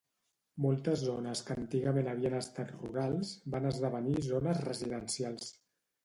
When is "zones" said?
1.07-1.41, 4.29-4.63